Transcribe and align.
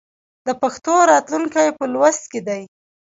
د 0.47 0.49
پښتو 0.61 0.93
راتلونکی 1.11 1.67
په 1.77 1.85
لوست 1.93 2.23
کې 2.31 2.41
دی. 2.47 2.61